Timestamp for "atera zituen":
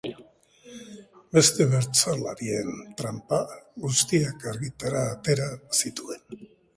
5.11-6.45